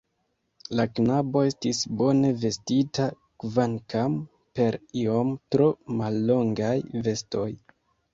La 0.77 0.83
knabo 0.99 1.41
estis 1.49 1.81
bone 1.99 2.31
vestita, 2.43 3.05
kvankam 3.43 4.15
per 4.61 4.79
iom 5.03 5.35
tro 5.57 5.69
mallongaj 6.01 6.73
vestoj. 7.09 7.47